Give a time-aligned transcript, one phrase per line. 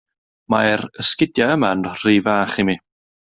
[0.53, 2.77] Mae'r esgidiau yma'n rhy fach i mi.